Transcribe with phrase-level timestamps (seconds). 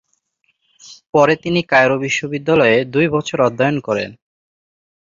[1.13, 4.09] পরে তিনি কায়রো বিশ্ববিদ্যালয়ে দুই বছর অধ্যয়ন করেন।